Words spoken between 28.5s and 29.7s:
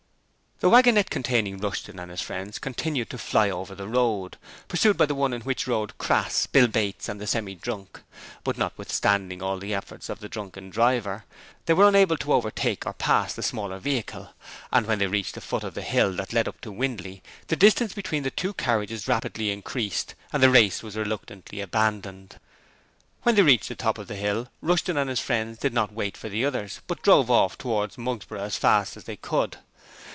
fast as they could.